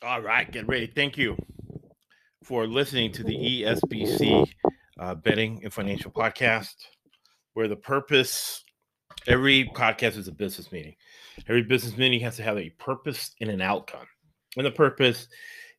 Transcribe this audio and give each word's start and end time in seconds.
All 0.00 0.20
right, 0.20 0.48
get 0.48 0.68
ready. 0.68 0.86
Thank 0.86 1.18
you 1.18 1.36
for 2.44 2.68
listening 2.68 3.10
to 3.14 3.24
the 3.24 3.34
ESBC 3.34 4.48
uh, 5.00 5.16
Betting 5.16 5.60
and 5.64 5.72
Financial 5.72 6.12
Podcast, 6.12 6.74
where 7.54 7.66
the 7.66 7.74
purpose, 7.74 8.62
every 9.26 9.68
podcast 9.74 10.16
is 10.16 10.28
a 10.28 10.32
business 10.32 10.70
meeting. 10.70 10.94
Every 11.48 11.64
business 11.64 11.96
meeting 11.96 12.20
has 12.20 12.36
to 12.36 12.44
have 12.44 12.56
a 12.58 12.70
purpose 12.78 13.34
and 13.40 13.50
an 13.50 13.60
outcome. 13.60 14.06
And 14.56 14.64
the 14.64 14.70
purpose 14.70 15.26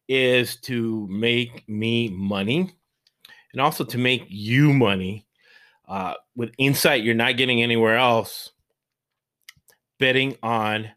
is 0.09 0.58
to 0.64 1.08
make 1.09 1.64
me 1.70 2.09
money 2.09 2.76
and 3.54 3.62
also 3.62 3.86
to 3.86 3.98
make 3.98 4.26
you 4.28 4.73
money 4.73 5.28
uh, 5.88 6.16
with 6.36 6.52
insight 6.58 7.04
you're 7.04 7.16
not 7.16 7.38
getting 7.38 7.64
anywhere 7.64 7.95
else 7.95 8.52
betting 9.98 10.36
on 10.44 10.90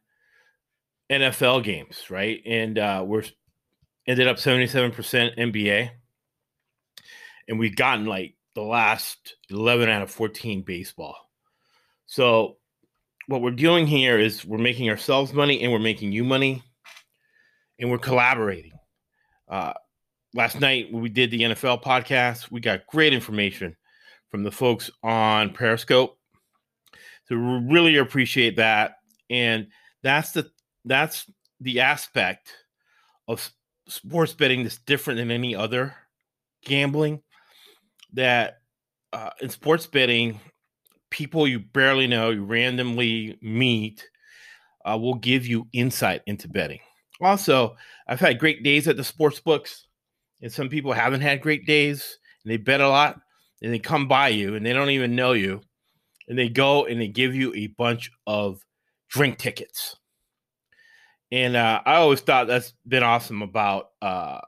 NFL 1.12 1.62
games, 1.62 2.10
right? 2.10 2.40
And 2.46 2.78
uh, 2.78 3.04
we're 3.06 3.24
ended 4.06 4.28
up 4.28 4.36
77% 4.36 4.94
NBA. 5.38 5.90
And 7.48 7.58
we've 7.58 7.76
gotten 7.76 8.06
like 8.06 8.34
the 8.54 8.62
last 8.62 9.36
11 9.50 9.88
out 9.88 10.02
of 10.02 10.10
14 10.10 10.62
baseball. 10.62 11.16
So, 12.06 12.56
what 13.28 13.40
we're 13.40 13.52
doing 13.52 13.86
here 13.86 14.18
is 14.18 14.44
we're 14.44 14.58
making 14.58 14.90
ourselves 14.90 15.32
money 15.32 15.62
and 15.62 15.72
we're 15.72 15.78
making 15.78 16.12
you 16.12 16.24
money 16.24 16.62
and 17.78 17.90
we're 17.90 17.98
collaborating. 17.98 18.72
Uh, 19.48 19.72
last 20.34 20.60
night, 20.60 20.92
when 20.92 21.02
we 21.02 21.08
did 21.08 21.30
the 21.30 21.42
NFL 21.42 21.82
podcast, 21.82 22.50
we 22.50 22.60
got 22.60 22.86
great 22.86 23.12
information 23.12 23.76
from 24.30 24.42
the 24.42 24.50
folks 24.50 24.90
on 25.02 25.52
Periscope. 25.52 26.18
So, 27.28 27.36
we 27.36 27.72
really 27.72 27.96
appreciate 27.96 28.56
that. 28.56 28.96
And 29.30 29.68
that's 30.02 30.32
the 30.32 30.50
that's 30.84 31.30
the 31.60 31.80
aspect 31.80 32.52
of 33.28 33.52
sports 33.88 34.34
betting 34.34 34.62
that's 34.62 34.78
different 34.78 35.18
than 35.18 35.30
any 35.30 35.54
other 35.54 35.94
gambling 36.64 37.20
that 38.12 38.58
uh, 39.12 39.30
in 39.40 39.48
sports 39.48 39.86
betting 39.86 40.40
people 41.10 41.46
you 41.46 41.58
barely 41.58 42.06
know 42.06 42.30
you 42.30 42.44
randomly 42.44 43.38
meet 43.42 44.08
uh, 44.84 44.96
will 44.98 45.14
give 45.14 45.46
you 45.46 45.68
insight 45.72 46.22
into 46.26 46.48
betting. 46.48 46.80
Also 47.20 47.76
i've 48.08 48.20
had 48.20 48.38
great 48.38 48.62
days 48.62 48.88
at 48.88 48.96
the 48.96 49.04
sports 49.04 49.40
books 49.40 49.86
and 50.40 50.52
some 50.52 50.68
people 50.68 50.92
haven't 50.92 51.20
had 51.20 51.40
great 51.40 51.66
days 51.66 52.18
and 52.44 52.52
they 52.52 52.56
bet 52.56 52.80
a 52.80 52.88
lot 52.88 53.20
and 53.62 53.72
they 53.72 53.78
come 53.78 54.08
by 54.08 54.28
you 54.28 54.54
and 54.56 54.66
they 54.66 54.72
don't 54.72 54.90
even 54.90 55.14
know 55.14 55.32
you 55.32 55.60
and 56.28 56.38
they 56.38 56.48
go 56.48 56.86
and 56.86 57.00
they 57.00 57.08
give 57.08 57.34
you 57.34 57.54
a 57.54 57.68
bunch 57.68 58.10
of 58.26 58.64
drink 59.08 59.38
tickets 59.38 59.96
and 61.32 61.56
uh, 61.56 61.80
I 61.86 61.94
always 61.94 62.20
thought 62.20 62.46
that's 62.46 62.74
been 62.86 63.02
awesome 63.02 63.40
about 63.40 63.88
uh, 64.02 64.40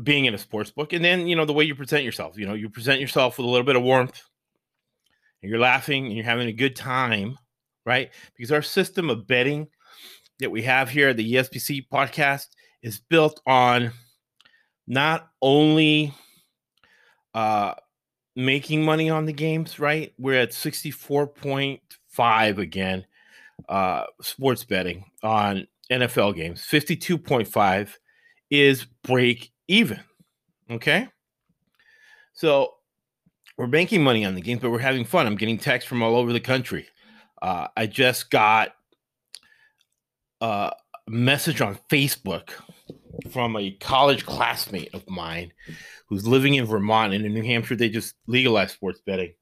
being 0.00 0.26
in 0.26 0.34
a 0.34 0.38
sports 0.38 0.70
book. 0.70 0.92
And 0.92 1.04
then, 1.04 1.26
you 1.26 1.34
know, 1.34 1.44
the 1.44 1.52
way 1.52 1.64
you 1.64 1.74
present 1.74 2.04
yourself, 2.04 2.38
you 2.38 2.46
know, 2.46 2.54
you 2.54 2.70
present 2.70 3.00
yourself 3.00 3.36
with 3.36 3.44
a 3.44 3.50
little 3.50 3.66
bit 3.66 3.74
of 3.74 3.82
warmth 3.82 4.22
and 5.42 5.50
you're 5.50 5.58
laughing 5.58 6.06
and 6.06 6.14
you're 6.14 6.24
having 6.24 6.46
a 6.46 6.52
good 6.52 6.76
time, 6.76 7.36
right? 7.84 8.10
Because 8.36 8.52
our 8.52 8.62
system 8.62 9.10
of 9.10 9.26
betting 9.26 9.66
that 10.38 10.52
we 10.52 10.62
have 10.62 10.88
here 10.88 11.08
at 11.08 11.16
the 11.16 11.34
ESPC 11.34 11.88
podcast 11.92 12.46
is 12.80 13.00
built 13.00 13.40
on 13.44 13.90
not 14.86 15.30
only 15.42 16.14
uh, 17.34 17.74
making 18.36 18.84
money 18.84 19.10
on 19.10 19.26
the 19.26 19.32
games, 19.32 19.80
right? 19.80 20.12
We're 20.16 20.42
at 20.42 20.50
64.5 20.50 22.58
again, 22.58 23.04
uh, 23.68 24.04
sports 24.22 24.62
betting 24.62 25.04
on 25.24 25.66
NFL 25.90 26.36
games. 26.36 26.66
52.5 26.68 27.90
is 28.50 28.86
break 29.02 29.50
even. 29.68 30.00
Okay. 30.70 31.08
So 32.34 32.74
we're 33.56 33.66
making 33.66 34.02
money 34.02 34.24
on 34.24 34.34
the 34.34 34.40
games, 34.40 34.60
but 34.60 34.70
we're 34.70 34.78
having 34.78 35.04
fun. 35.04 35.26
I'm 35.26 35.36
getting 35.36 35.58
texts 35.58 35.88
from 35.88 36.02
all 36.02 36.16
over 36.16 36.32
the 36.32 36.40
country. 36.40 36.86
Uh, 37.42 37.68
I 37.76 37.86
just 37.86 38.30
got 38.30 38.74
a 40.40 40.72
message 41.08 41.60
on 41.60 41.78
Facebook 41.90 42.50
from 43.30 43.56
a 43.56 43.72
college 43.72 44.24
classmate 44.24 44.94
of 44.94 45.08
mine 45.08 45.52
who's 46.08 46.26
living 46.26 46.54
in 46.54 46.64
Vermont 46.64 47.12
and 47.12 47.24
in 47.24 47.34
New 47.34 47.42
Hampshire. 47.42 47.76
They 47.76 47.88
just 47.88 48.14
legalized 48.26 48.72
sports 48.72 49.00
betting 49.04 49.34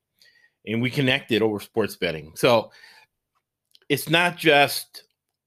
and 0.66 0.82
we 0.82 0.90
connected 0.90 1.42
over 1.42 1.60
sports 1.60 1.96
betting. 1.96 2.32
So 2.34 2.70
it's 3.88 4.08
not 4.08 4.36
just 4.36 5.04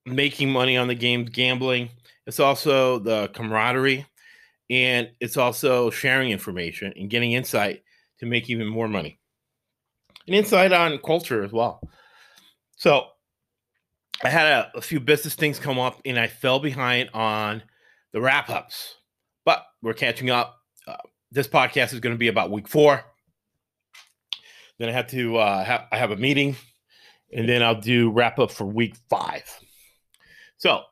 making 0.10 0.52
money 0.52 0.78
on 0.78 0.88
the 0.88 0.96
games, 0.96 1.30
gambling. 1.30 1.90
It's 2.28 2.40
also 2.40 3.00
the 3.00 3.30
camaraderie, 3.30 4.06
and 4.70 5.10
it's 5.20 5.38
also 5.38 5.90
sharing 5.90 6.32
information 6.32 6.94
and 6.96 7.10
getting 7.10 7.32
insight 7.32 7.84
to 8.20 8.26
make 8.26 8.50
even 8.50 8.68
more 8.68 8.88
money, 8.88 9.20
and 10.28 10.36
insight 10.36 10.72
on 10.72 11.00
culture 11.00 11.44
as 11.44 11.52
well. 11.52 11.82
So, 12.76 13.08
I 14.24 14.30
had 14.30 14.48
a, 14.48 14.72
a 14.76 14.82
few 14.82 15.00
business 15.00 15.36
things 15.36 15.60
come 15.60 15.80
up, 15.80 16.02
and 16.06 16.20
I 16.20 16.28
fell 16.28 16.60
behind 16.60 17.10
on 17.14 17.64
the 18.12 18.22
wrap 18.22 18.50
ups, 18.50 18.96
but 19.46 19.64
we're 19.82 19.94
catching 19.94 20.30
up. 20.30 20.58
Uh, 20.88 20.98
this 21.32 21.48
podcast 21.48 21.94
is 21.94 22.00
going 22.00 22.14
to 22.14 22.20
be 22.20 22.28
about 22.28 22.52
week 22.52 22.68
four. 22.68 23.04
Then 24.78 24.90
I 24.90 24.92
have 24.92 25.08
to 25.08 25.38
uh, 25.38 25.64
have 25.64 25.86
I 25.92 25.98
have 25.98 26.12
a 26.12 26.16
meeting, 26.16 26.56
and 27.34 27.48
then 27.48 27.64
I'll 27.64 27.80
do 27.80 28.12
wrap 28.12 28.40
up 28.40 28.52
for 28.52 28.66
week 28.66 28.96
five. 29.10 29.44
So, 30.60 30.84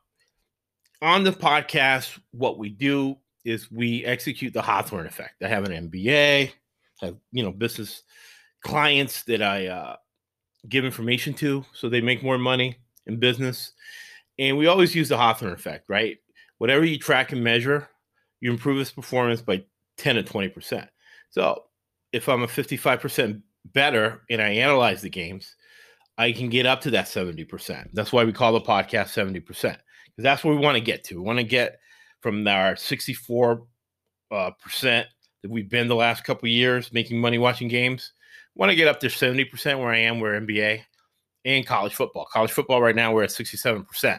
on 1.02 1.24
the 1.24 1.30
podcast, 1.30 2.18
what 2.32 2.58
we 2.58 2.70
do 2.70 3.16
is 3.44 3.70
we 3.70 4.02
execute 4.04 4.54
the 4.54 4.62
Hawthorne 4.62 5.06
effect. 5.06 5.42
I 5.42 5.48
have 5.48 5.64
an 5.64 5.90
MBA, 5.90 6.50
I 7.02 7.04
have 7.04 7.16
you 7.32 7.42
know 7.42 7.52
business 7.52 8.02
clients 8.64 9.24
that 9.24 9.42
I 9.42 9.66
uh, 9.66 9.96
give 10.70 10.86
information 10.86 11.34
to, 11.34 11.66
so 11.74 11.88
they 11.88 12.00
make 12.00 12.22
more 12.22 12.38
money 12.38 12.78
in 13.06 13.18
business. 13.18 13.72
And 14.38 14.56
we 14.56 14.68
always 14.68 14.94
use 14.94 15.10
the 15.10 15.18
Hawthorne 15.18 15.52
effect, 15.52 15.84
right? 15.88 16.16
Whatever 16.56 16.86
you 16.86 16.98
track 16.98 17.32
and 17.32 17.44
measure, 17.44 17.88
you 18.40 18.50
improve 18.50 18.80
its 18.80 18.90
performance 18.90 19.42
by 19.42 19.64
10 19.98 20.16
to 20.16 20.22
20%. 20.22 20.88
So 21.28 21.64
if 22.12 22.26
I'm 22.28 22.42
a 22.42 22.46
55% 22.46 23.42
better 23.66 24.22
and 24.30 24.40
I 24.40 24.48
analyze 24.48 25.02
the 25.02 25.10
games, 25.10 25.56
I 26.18 26.32
can 26.32 26.48
get 26.48 26.66
up 26.66 26.80
to 26.82 26.90
that 26.90 27.06
70%. 27.06 27.90
That's 27.92 28.12
why 28.12 28.24
we 28.24 28.32
call 28.32 28.52
the 28.52 28.60
podcast 28.60 29.14
70%, 29.14 29.44
because 29.46 29.78
that's 30.18 30.42
what 30.42 30.50
we 30.50 30.60
want 30.60 30.76
to 30.76 30.82
get 30.82 31.04
to. 31.04 31.14
We 31.14 31.22
want 31.22 31.38
to 31.38 31.44
get 31.44 31.78
from 32.20 32.46
our 32.48 32.74
64 32.74 33.62
uh, 34.32 34.50
percent 34.60 35.06
that 35.42 35.50
we've 35.50 35.70
been 35.70 35.86
the 35.86 35.94
last 35.94 36.24
couple 36.24 36.48
years 36.48 36.92
making 36.92 37.20
money 37.20 37.38
watching 37.38 37.68
games. 37.68 38.12
Want 38.56 38.70
to 38.70 38.76
get 38.76 38.88
up 38.88 38.98
to 39.00 39.06
70% 39.06 39.78
where 39.78 39.90
I 39.90 39.98
am, 39.98 40.18
where 40.18 40.38
NBA 40.40 40.82
and 41.44 41.64
college 41.64 41.94
football. 41.94 42.26
College 42.32 42.50
football 42.50 42.82
right 42.82 42.96
now, 42.96 43.12
we're 43.12 43.22
at 43.22 43.30
67%. 43.30 44.18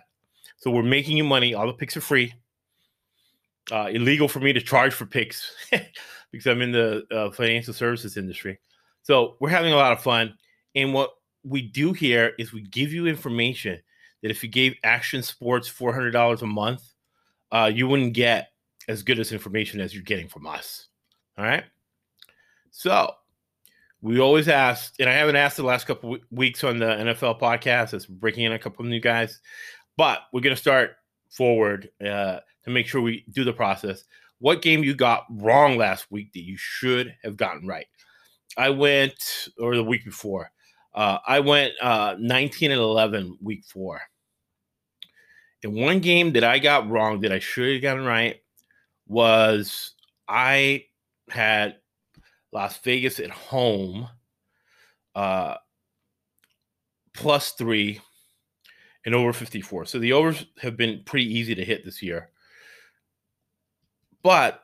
So 0.57 0.71
we're 0.71 0.83
making 0.83 1.17
you 1.17 1.25
money. 1.25 1.53
All 1.53 1.67
the 1.67 1.73
picks 1.73 1.97
are 1.97 2.01
free. 2.01 2.33
Uh, 3.69 3.89
illegal 3.91 4.29
for 4.29 4.39
me 4.39 4.53
to 4.53 4.61
charge 4.61 4.93
for 4.93 5.05
picks 5.05 5.51
because 6.31 6.47
I'm 6.47 6.61
in 6.61 6.71
the 6.71 7.03
uh, 7.11 7.31
financial 7.31 7.73
services 7.73 8.15
industry. 8.15 8.59
So 9.03 9.35
we're 9.41 9.49
having 9.49 9.73
a 9.73 9.77
lot 9.77 9.91
of 9.91 10.01
fun. 10.01 10.35
And 10.75 10.93
what 10.93 11.11
we 11.49 11.61
do 11.61 11.93
here 11.93 12.33
is 12.37 12.53
we 12.53 12.61
give 12.61 12.93
you 12.93 13.07
information 13.07 13.79
that 14.21 14.31
if 14.31 14.43
you 14.43 14.49
gave 14.49 14.75
Action 14.83 15.23
Sports 15.23 15.69
$400 15.69 16.41
a 16.41 16.45
month, 16.45 16.83
uh, 17.51 17.71
you 17.73 17.87
wouldn't 17.87 18.13
get 18.13 18.49
as 18.87 19.03
good 19.03 19.19
as 19.19 19.31
information 19.31 19.81
as 19.81 19.93
you're 19.93 20.03
getting 20.03 20.27
from 20.27 20.45
us. 20.45 20.87
All 21.37 21.45
right. 21.45 21.63
So 22.71 23.11
we 24.01 24.19
always 24.19 24.47
ask, 24.47 24.93
and 24.99 25.09
I 25.09 25.13
haven't 25.13 25.35
asked 25.35 25.57
the 25.57 25.63
last 25.63 25.87
couple 25.87 26.17
weeks 26.31 26.63
on 26.63 26.79
the 26.79 26.85
NFL 26.85 27.39
podcast. 27.39 27.93
As 27.93 28.07
we're 28.07 28.15
breaking 28.15 28.43
in 28.43 28.51
a 28.51 28.59
couple 28.59 28.85
of 28.85 28.89
new 28.89 28.99
guys, 28.99 29.39
but 29.97 30.19
we're 30.31 30.41
going 30.41 30.55
to 30.55 30.61
start 30.61 30.97
forward 31.29 31.89
uh, 32.01 32.39
to 32.63 32.69
make 32.69 32.87
sure 32.87 33.01
we 33.01 33.25
do 33.31 33.43
the 33.43 33.53
process. 33.53 34.03
What 34.39 34.61
game 34.61 34.83
you 34.83 34.95
got 34.95 35.25
wrong 35.29 35.77
last 35.77 36.11
week 36.11 36.31
that 36.33 36.43
you 36.43 36.55
should 36.57 37.15
have 37.23 37.35
gotten 37.35 37.67
right? 37.67 37.87
I 38.57 38.69
went, 38.69 39.49
or 39.59 39.75
the 39.75 39.83
week 39.83 40.05
before, 40.05 40.51
uh, 40.93 41.19
I 41.25 41.39
went 41.39 41.73
uh, 41.81 42.15
19 42.19 42.71
and 42.71 42.81
11 42.81 43.37
week 43.41 43.63
four. 43.65 44.01
And 45.63 45.73
one 45.73 45.99
game 45.99 46.33
that 46.33 46.43
I 46.43 46.59
got 46.59 46.89
wrong 46.89 47.21
that 47.21 47.31
I 47.31 47.39
should 47.39 47.73
have 47.73 47.81
gotten 47.81 48.05
right 48.05 48.41
was 49.07 49.93
I 50.27 50.85
had 51.29 51.77
Las 52.51 52.77
Vegas 52.79 53.19
at 53.19 53.29
home 53.29 54.07
uh, 55.15 55.55
plus 57.13 57.51
three, 57.51 57.99
and 59.05 59.13
over 59.13 59.33
54. 59.33 59.85
So 59.85 59.99
the 59.99 60.13
overs 60.13 60.45
have 60.61 60.77
been 60.77 61.03
pretty 61.05 61.25
easy 61.25 61.55
to 61.55 61.65
hit 61.65 61.83
this 61.83 62.01
year. 62.01 62.29
But 64.23 64.61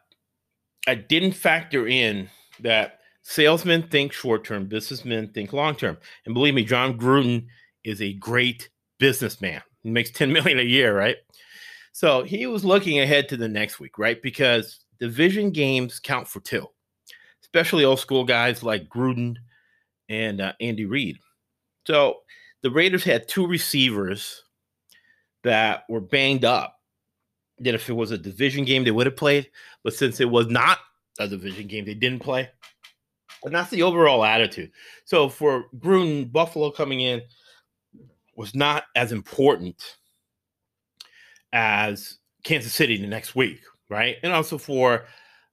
I 0.87 0.95
didn't 0.95 1.33
factor 1.33 1.87
in 1.87 2.29
that 2.59 2.99
salesmen 3.27 3.81
think 3.81 4.13
short 4.13 4.45
term, 4.45 4.67
businessmen 4.67 5.29
think 5.29 5.51
long 5.51 5.75
term. 5.75 5.97
And 6.25 6.35
believe 6.35 6.53
me, 6.53 6.63
Jon 6.63 6.97
Gruden 6.97 7.47
is 7.83 8.01
a 8.01 8.13
great 8.13 8.69
businessman. 8.99 9.61
He 9.81 9.89
makes 9.89 10.11
10 10.11 10.31
million 10.31 10.59
a 10.59 10.63
year, 10.63 10.95
right? 10.95 11.17
So 11.91 12.23
he 12.23 12.45
was 12.45 12.63
looking 12.63 12.99
ahead 12.99 13.27
to 13.29 13.37
the 13.37 13.47
next 13.47 13.79
week, 13.79 13.97
right? 13.97 14.21
Because 14.21 14.79
division 14.99 15.49
games 15.49 15.99
count 15.99 16.27
for 16.27 16.39
two, 16.39 16.67
especially 17.41 17.83
old 17.83 17.99
school 17.99 18.25
guys 18.25 18.61
like 18.61 18.89
Gruden 18.89 19.37
and 20.07 20.39
uh, 20.39 20.53
Andy 20.61 20.85
Reid. 20.85 21.17
So 21.87 22.17
the 22.61 22.69
Raiders 22.69 23.03
had 23.03 23.27
two 23.27 23.47
receivers 23.47 24.43
that 25.43 25.83
were 25.89 26.01
banged 26.01 26.45
up. 26.45 26.79
That 27.59 27.73
if 27.73 27.89
it 27.89 27.93
was 27.93 28.11
a 28.11 28.17
division 28.17 28.65
game, 28.65 28.83
they 28.83 28.91
would 28.91 29.07
have 29.07 29.15
played. 29.15 29.49
But 29.83 29.93
since 29.93 30.19
it 30.19 30.29
was 30.29 30.47
not 30.47 30.79
a 31.17 31.27
division 31.27 31.67
game, 31.67 31.85
they 31.85 31.93
didn't 31.93 32.19
play. 32.19 32.49
And 33.43 33.53
that's 33.53 33.69
the 33.69 33.83
overall 33.83 34.23
attitude. 34.23 34.71
So 35.05 35.29
for 35.29 35.65
Gruden, 35.77 36.31
Buffalo 36.31 36.71
coming 36.71 37.01
in 37.01 37.21
was 38.35 38.55
not 38.55 38.85
as 38.95 39.11
important 39.11 39.97
as 41.53 42.17
Kansas 42.43 42.73
City 42.73 42.97
the 42.97 43.07
next 43.07 43.35
week, 43.35 43.61
right? 43.89 44.17
And 44.23 44.33
also 44.33 44.57
for 44.57 45.05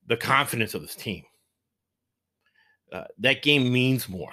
the 0.06 0.17
confidence 0.17 0.75
of 0.75 0.82
this 0.82 0.96
team. 0.96 1.25
Uh, 2.90 3.05
that 3.19 3.43
game 3.43 3.73
means 3.73 4.08
more 4.08 4.32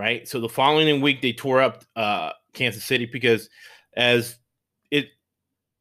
right? 0.00 0.26
So 0.26 0.40
the 0.40 0.48
following 0.48 1.02
week 1.02 1.20
they 1.20 1.34
tore 1.34 1.60
up 1.60 1.84
uh, 1.94 2.30
Kansas 2.54 2.84
City 2.84 3.04
because 3.04 3.50
as 3.96 4.38
it 4.90 5.08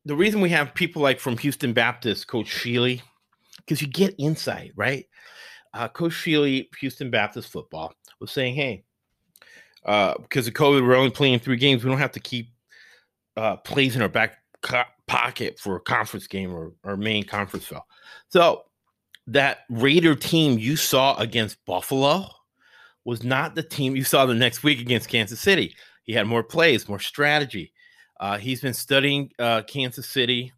the 0.04 0.16
reason 0.16 0.42
we 0.42 0.50
have 0.50 0.74
people 0.74 1.02
like 1.02 1.22
from 1.22 1.38
Houston 1.38 1.72
Baptist, 1.72 2.28
Coach 2.28 2.48
Shealy, 2.48 3.02
because 3.60 3.82
you 3.82 3.88
get 3.88 4.16
insight, 4.18 4.74
right? 4.76 5.06
Uh, 5.74 5.88
Coach 5.88 6.14
Shealy, 6.14 6.68
Houston 6.80 7.10
Baptist 7.10 7.52
football, 7.52 7.94
was 8.20 8.32
saying, 8.32 8.56
hey, 8.56 8.84
uh, 9.86 10.16
because 10.22 10.48
of 10.48 10.54
COVID, 10.54 10.86
we're 10.86 10.96
only 10.96 11.12
playing 11.12 11.40
three 11.40 11.58
games. 11.58 11.84
We 11.84 11.90
don't 11.90 12.00
have 12.00 12.12
to 12.14 12.20
keep 12.20 12.50
uh, 13.38 13.58
plays 13.58 13.96
in 13.96 14.02
our 14.02 14.10
back 14.10 14.38
co- 14.62 14.84
pocket 15.08 15.60
for 15.60 15.76
a 15.76 15.82
conference 15.82 16.28
game 16.28 16.54
or, 16.54 16.74
or 16.84 16.98
main 16.98 17.24
conference 17.24 17.66
fell. 17.66 17.86
So 18.30 18.64
that 19.28 19.60
Raider 19.70 20.16
team 20.16 20.58
you 20.58 20.76
saw 20.76 21.16
against 21.18 21.64
Buffalo 21.66 22.28
was 23.06 23.24
not 23.24 23.56
the 23.56 23.64
team 23.64 23.96
you 23.96 24.04
saw 24.04 24.26
the 24.26 24.34
next 24.34 24.64
week 24.64 24.80
against 24.82 25.10
Kansas 25.10 25.40
City. 25.40 25.76
He 26.04 26.14
had 26.14 26.28
more 26.28 26.44
plays, 26.44 26.90
more 26.90 27.00
strategy. 27.00 27.72
Uh, 28.20 28.38
he's 28.38 28.62
been 28.62 28.74
studying 28.74 29.32
uh, 29.40 29.62
Kansas 29.62 30.08
City 30.08 30.52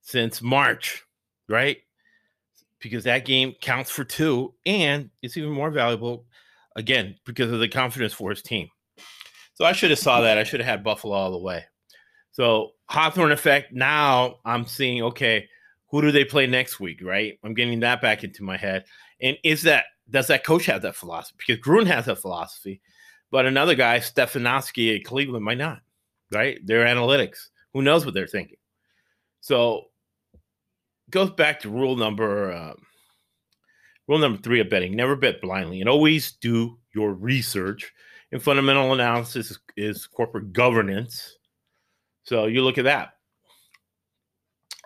since 0.00 0.40
March, 0.40 1.02
right? 1.48 1.78
Because 2.84 3.04
that 3.04 3.24
game 3.24 3.54
counts 3.62 3.90
for 3.90 4.04
two, 4.04 4.52
and 4.66 5.08
it's 5.22 5.38
even 5.38 5.50
more 5.50 5.70
valuable 5.70 6.26
again 6.76 7.16
because 7.24 7.50
of 7.50 7.58
the 7.58 7.68
confidence 7.68 8.12
for 8.12 8.28
his 8.28 8.42
team. 8.42 8.68
So 9.54 9.64
I 9.64 9.72
should 9.72 9.88
have 9.88 9.98
saw 9.98 10.20
that. 10.20 10.36
I 10.36 10.44
should 10.44 10.60
have 10.60 10.68
had 10.68 10.84
Buffalo 10.84 11.14
all 11.14 11.30
the 11.30 11.38
way. 11.38 11.64
So 12.32 12.72
Hawthorne 12.90 13.32
effect. 13.32 13.72
Now 13.72 14.36
I'm 14.44 14.66
seeing 14.66 15.02
okay, 15.02 15.48
who 15.90 16.02
do 16.02 16.12
they 16.12 16.26
play 16.26 16.46
next 16.46 16.78
week? 16.78 17.00
Right? 17.02 17.38
I'm 17.42 17.54
getting 17.54 17.80
that 17.80 18.02
back 18.02 18.22
into 18.22 18.42
my 18.42 18.58
head. 18.58 18.84
And 19.22 19.38
is 19.42 19.62
that 19.62 19.86
does 20.10 20.26
that 20.26 20.44
coach 20.44 20.66
have 20.66 20.82
that 20.82 20.94
philosophy? 20.94 21.38
Because 21.38 21.64
Gruden 21.64 21.86
has 21.86 22.04
that 22.04 22.20
philosophy, 22.20 22.82
but 23.30 23.46
another 23.46 23.74
guy, 23.74 23.98
Stefanowski 23.98 24.94
at 24.94 25.04
Cleveland, 25.04 25.46
might 25.46 25.56
not. 25.56 25.80
Right? 26.30 26.58
Their 26.66 26.84
analytics. 26.84 27.48
Who 27.72 27.80
knows 27.80 28.04
what 28.04 28.12
they're 28.12 28.26
thinking? 28.26 28.58
So 29.40 29.86
goes 31.10 31.30
back 31.30 31.60
to 31.60 31.70
rule 31.70 31.96
number 31.96 32.52
uh, 32.52 32.74
rule 34.08 34.18
number 34.18 34.40
three 34.40 34.60
of 34.60 34.70
betting: 34.70 34.94
never 34.94 35.16
bet 35.16 35.40
blindly, 35.40 35.80
and 35.80 35.88
always 35.88 36.32
do 36.32 36.78
your 36.94 37.12
research. 37.12 37.92
And 38.32 38.42
fundamental 38.42 38.92
analysis 38.92 39.52
is, 39.52 39.58
is 39.76 40.06
corporate 40.06 40.52
governance. 40.52 41.38
So 42.24 42.46
you 42.46 42.64
look 42.64 42.78
at 42.78 42.84
that. 42.84 43.14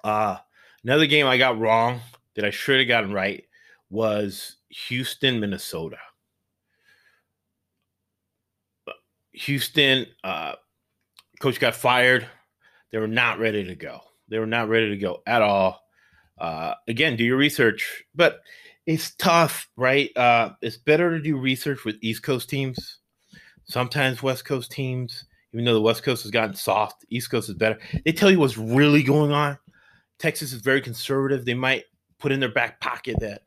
Uh, 0.05 0.37
another 0.85 1.07
game 1.07 1.27
I 1.27 1.39
got 1.39 1.59
wrong 1.59 2.01
that 2.35 2.45
I 2.45 2.51
should 2.51 2.79
have 2.79 2.89
gotten 2.89 3.13
right 3.13 3.45
was 3.91 4.57
Houston, 4.69 5.41
Minnesota. 5.41 5.97
Houston, 9.33 10.07
uh, 10.25 10.55
coach 11.41 11.61
got 11.61 11.75
fired. 11.75 12.27
They 12.91 12.99
were 12.99 13.07
not 13.07 13.39
ready 13.39 13.65
to 13.65 13.75
go. 13.75 14.01
They 14.29 14.39
were 14.39 14.47
not 14.47 14.69
ready 14.69 14.91
to 14.91 14.97
go 14.97 15.23
at 15.27 15.43
all. 15.43 15.81
Uh, 16.41 16.75
again, 16.87 17.17
do 17.17 17.25
your 17.25 17.37
research, 17.37 18.05
but 18.15 18.41
it's 18.87 19.15
tough, 19.17 19.69
right? 19.77 20.17
Uh, 20.17 20.51
it's 20.63 20.77
better 20.77 21.11
to 21.11 21.23
do 21.23 21.37
research 21.37 21.85
with 21.85 21.97
East 22.01 22.23
Coast 22.23 22.49
teams, 22.49 22.99
sometimes 23.65 24.23
West 24.23 24.45
Coast 24.45 24.71
teams. 24.71 25.25
Even 25.53 25.65
though 25.65 25.75
the 25.75 25.81
West 25.81 26.03
Coast 26.03 26.23
has 26.23 26.31
gotten 26.31 26.55
soft, 26.55 27.07
East 27.09 27.31
Coast 27.31 27.49
is 27.49 27.55
better. 27.55 27.79
They 28.05 28.13
tell 28.13 28.31
you 28.31 28.39
what's 28.39 28.59
really 28.59 29.03
going 29.03 29.33
on. 29.33 29.59
Texas 30.19 30.53
is 30.53 30.61
very 30.61 30.83
conservative. 30.83 31.45
They 31.45 31.55
might 31.55 31.85
put 32.19 32.33
in 32.33 32.41
their 32.41 32.53
back 32.53 32.81
pocket 32.81 33.17
that 33.21 33.43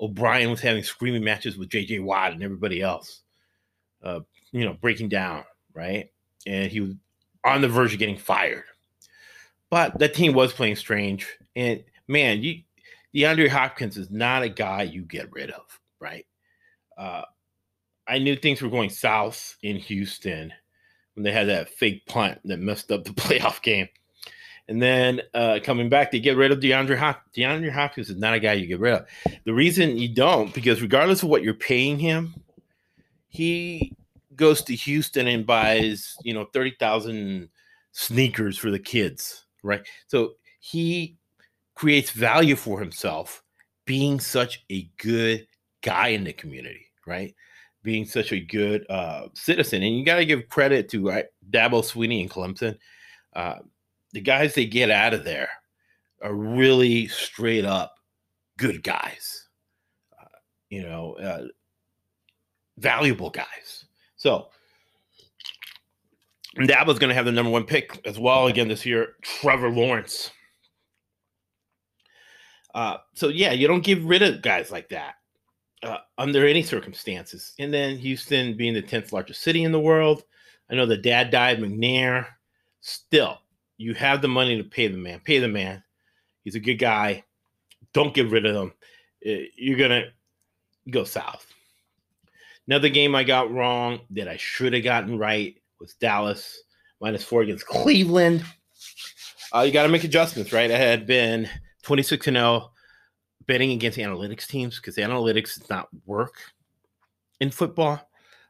O'Brien 0.00 0.50
was 0.50 0.60
having 0.60 0.82
screaming 0.82 1.24
matches 1.24 1.56
with 1.56 1.70
J.J. 1.70 2.00
Watt 2.00 2.32
and 2.32 2.42
everybody 2.42 2.82
else, 2.82 3.22
uh, 4.02 4.20
you 4.52 4.64
know, 4.64 4.74
breaking 4.74 5.08
down, 5.08 5.44
right? 5.74 6.10
And 6.46 6.70
he 6.70 6.80
was 6.80 6.94
on 7.44 7.60
the 7.60 7.68
verge 7.68 7.92
of 7.92 7.98
getting 7.98 8.18
fired. 8.18 8.64
But 9.70 9.98
that 9.98 10.14
team 10.14 10.32
was 10.32 10.52
playing 10.52 10.76
strange. 10.76 11.26
And 11.54 11.82
man, 12.08 12.42
you 12.42 12.62
DeAndre 13.14 13.48
Hopkins 13.48 13.96
is 13.96 14.10
not 14.10 14.42
a 14.42 14.48
guy 14.48 14.82
you 14.82 15.02
get 15.02 15.32
rid 15.32 15.50
of, 15.50 15.80
right? 16.00 16.26
Uh, 16.98 17.22
I 18.06 18.18
knew 18.18 18.36
things 18.36 18.60
were 18.60 18.68
going 18.68 18.90
south 18.90 19.56
in 19.62 19.76
Houston 19.76 20.52
when 21.14 21.24
they 21.24 21.32
had 21.32 21.48
that 21.48 21.70
fake 21.70 22.04
punt 22.06 22.40
that 22.44 22.58
messed 22.58 22.92
up 22.92 23.04
the 23.04 23.10
playoff 23.12 23.62
game. 23.62 23.88
And 24.68 24.82
then 24.82 25.22
uh, 25.32 25.60
coming 25.62 25.88
back, 25.88 26.10
they 26.10 26.18
get 26.18 26.36
rid 26.36 26.50
of 26.50 26.58
DeAndre 26.58 26.98
Hopkins. 26.98 27.34
DeAndre 27.36 27.70
Hopkins 27.70 28.10
is 28.10 28.16
not 28.16 28.34
a 28.34 28.40
guy 28.40 28.54
you 28.54 28.66
get 28.66 28.80
rid 28.80 28.94
of. 28.94 29.06
The 29.44 29.54
reason 29.54 29.96
you 29.96 30.08
don't, 30.08 30.52
because 30.52 30.82
regardless 30.82 31.22
of 31.22 31.28
what 31.28 31.42
you're 31.42 31.54
paying 31.54 31.98
him, 31.98 32.34
he 33.28 33.96
goes 34.34 34.62
to 34.62 34.74
Houston 34.74 35.28
and 35.28 35.46
buys, 35.46 36.16
you 36.22 36.34
know, 36.34 36.46
30,000 36.52 37.48
sneakers 37.92 38.58
for 38.58 38.70
the 38.70 38.78
kids, 38.78 39.46
right? 39.62 39.86
So 40.08 40.32
he 40.58 41.16
creates 41.76 42.10
value 42.10 42.56
for 42.56 42.80
himself 42.80 43.42
being 43.84 44.18
such 44.18 44.64
a 44.70 44.90
good 44.98 45.46
guy 45.82 46.08
in 46.08 46.24
the 46.24 46.32
community, 46.32 46.86
right? 47.06 47.34
Being 47.84 48.04
such 48.04 48.32
a 48.32 48.40
good 48.40 48.84
uh, 48.90 49.28
citizen. 49.34 49.82
And 49.84 49.96
you 49.96 50.04
got 50.04 50.16
to 50.16 50.26
give 50.26 50.48
credit 50.48 50.88
to 50.90 51.06
right, 51.06 51.26
Dabo 51.48 51.84
Swinney 51.84 52.20
and 52.20 52.30
Clemson. 52.30 52.76
Uh, 53.32 53.60
the 54.12 54.20
guys 54.20 54.54
they 54.54 54.66
get 54.66 54.90
out 54.90 55.14
of 55.14 55.22
there 55.22 55.48
are 56.22 56.34
really 56.34 57.06
straight 57.06 57.64
up 57.64 57.94
good 58.58 58.82
guys, 58.82 59.46
uh, 60.20 60.38
you 60.70 60.82
know, 60.82 61.14
uh, 61.22 61.44
valuable 62.78 63.30
guys. 63.30 63.84
So 64.16 64.48
was 66.58 66.98
going 66.98 67.08
to 67.08 67.14
have 67.14 67.26
the 67.26 67.32
number 67.32 67.50
one 67.50 67.64
pick 67.64 68.00
as 68.06 68.18
well 68.18 68.46
again 68.46 68.68
this 68.68 68.86
year, 68.86 69.16
Trevor 69.22 69.70
Lawrence. 69.70 70.30
Uh, 72.76 72.98
so 73.14 73.28
yeah, 73.28 73.52
you 73.52 73.66
don't 73.66 73.82
get 73.82 74.02
rid 74.02 74.20
of 74.20 74.42
guys 74.42 74.70
like 74.70 74.90
that 74.90 75.14
uh, 75.82 75.96
under 76.18 76.46
any 76.46 76.62
circumstances. 76.62 77.54
And 77.58 77.72
then 77.72 77.96
Houston 77.96 78.54
being 78.54 78.74
the 78.74 78.82
tenth 78.82 79.14
largest 79.14 79.40
city 79.40 79.64
in 79.64 79.72
the 79.72 79.80
world, 79.80 80.24
I 80.70 80.74
know 80.74 80.84
the 80.84 80.98
dad 80.98 81.30
died, 81.30 81.58
McNair. 81.58 82.26
Still, 82.82 83.38
you 83.78 83.94
have 83.94 84.20
the 84.20 84.28
money 84.28 84.58
to 84.58 84.62
pay 84.62 84.88
the 84.88 84.98
man. 84.98 85.20
Pay 85.20 85.38
the 85.38 85.48
man. 85.48 85.82
He's 86.44 86.54
a 86.54 86.60
good 86.60 86.74
guy. 86.74 87.24
Don't 87.94 88.14
get 88.14 88.30
rid 88.30 88.44
of 88.44 88.54
him. 88.54 88.72
Uh, 89.26 89.48
you're 89.56 89.78
gonna 89.78 90.08
go 90.90 91.04
south. 91.04 91.46
Another 92.68 92.90
game 92.90 93.14
I 93.14 93.24
got 93.24 93.50
wrong 93.50 94.00
that 94.10 94.28
I 94.28 94.36
should 94.36 94.74
have 94.74 94.84
gotten 94.84 95.18
right 95.18 95.56
was 95.80 95.94
Dallas 95.94 96.62
minus 97.00 97.24
four 97.24 97.40
against 97.40 97.66
Cleveland. 97.66 98.44
Uh, 99.54 99.60
you 99.60 99.72
got 99.72 99.84
to 99.84 99.88
make 99.88 100.04
adjustments, 100.04 100.52
right? 100.52 100.70
I 100.70 100.76
had 100.76 101.06
been 101.06 101.48
26 101.86 102.26
and 102.26 102.36
0 102.36 102.72
betting 103.46 103.70
against 103.70 103.96
analytics 103.96 104.44
teams 104.44 104.76
because 104.76 104.96
analytics 104.96 105.56
does 105.56 105.70
not 105.70 105.88
work 106.04 106.34
in 107.40 107.48
football. 107.48 108.00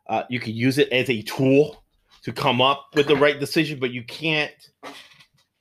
Uh, 0.06 0.22
you 0.30 0.40
can 0.40 0.54
use 0.54 0.78
it 0.78 0.88
as 0.90 1.10
a 1.10 1.20
tool 1.20 1.84
to 2.22 2.32
come 2.32 2.62
up 2.62 2.86
with 2.94 3.06
the 3.06 3.14
right 3.14 3.38
decision, 3.38 3.78
but 3.78 3.90
you 3.90 4.02
can't 4.04 4.70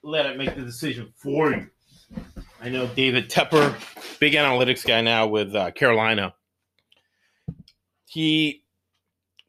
let 0.03 0.25
it 0.25 0.37
make 0.37 0.55
the 0.55 0.61
decision 0.61 1.11
for 1.17 1.51
you. 1.51 1.69
I 2.61 2.69
know 2.69 2.87
David 2.87 3.29
Tepper, 3.29 3.75
big 4.19 4.33
analytics 4.33 4.87
guy 4.87 5.01
now 5.01 5.27
with 5.27 5.53
uh, 5.53 5.71
Carolina. 5.71 6.33
He 8.05 8.63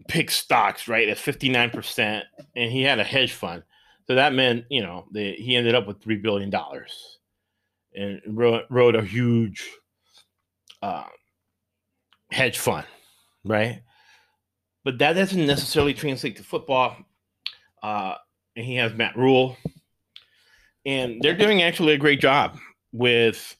picked 0.08 0.32
stocks 0.32 0.88
right 0.88 1.08
at 1.08 1.16
59%, 1.16 2.22
and 2.56 2.72
he 2.72 2.82
had 2.82 2.98
a 2.98 3.04
hedge 3.04 3.34
fund. 3.34 3.62
So 4.08 4.16
that 4.16 4.34
meant, 4.34 4.64
you 4.68 4.82
know, 4.82 5.06
he 5.14 5.54
ended 5.54 5.76
up 5.76 5.86
with 5.86 6.00
$3 6.00 6.20
billion 6.20 6.50
and 7.96 8.20
wrote, 8.26 8.94
a 8.94 9.02
huge 9.02 9.70
uh, 10.82 11.04
hedge 12.30 12.58
fund, 12.58 12.86
right? 13.44 13.82
But 14.84 14.98
that 14.98 15.14
doesn't 15.14 15.46
necessarily 15.46 15.94
translate 15.94 16.36
to 16.36 16.44
football. 16.44 16.96
Uh, 17.82 18.14
and 18.54 18.64
he 18.64 18.76
has 18.76 18.94
Matt 18.94 19.16
Rhule, 19.16 19.56
and 20.84 21.20
they're 21.20 21.36
doing 21.36 21.62
actually 21.62 21.92
a 21.92 21.98
great 21.98 22.20
job 22.20 22.58
with 22.92 23.56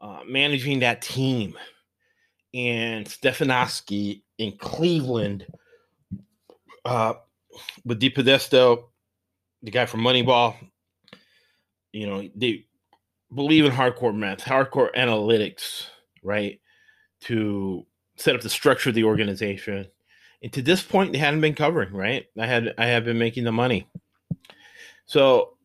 uh, 0.00 0.20
managing 0.26 0.80
that 0.80 1.02
team. 1.02 1.56
And 2.52 3.06
Stefanowski 3.06 4.22
in 4.38 4.56
Cleveland 4.56 5.46
uh, 6.84 7.14
with 7.84 8.00
DePodesta, 8.00 8.82
the 9.62 9.70
guy 9.70 9.86
from 9.86 10.00
Moneyball, 10.00 10.54
you 11.94 12.06
know, 12.06 12.28
they 12.34 12.66
believe 13.34 13.64
in 13.64 13.72
hardcore 13.72 14.14
math, 14.14 14.44
hardcore 14.44 14.94
analytics, 14.94 15.86
right? 16.22 16.60
To 17.22 17.86
set 18.16 18.34
up 18.34 18.42
the 18.42 18.50
structure 18.50 18.90
of 18.90 18.94
the 18.94 19.04
organization. 19.04 19.86
And 20.42 20.52
to 20.52 20.62
this 20.62 20.82
point, 20.82 21.12
they 21.12 21.18
hadn't 21.18 21.40
been 21.40 21.54
covering, 21.54 21.92
right? 21.94 22.26
I 22.38 22.46
had 22.46 22.74
I 22.76 22.86
have 22.86 23.04
been 23.04 23.18
making 23.18 23.44
the 23.44 23.52
money. 23.52 23.88
So 25.06 25.56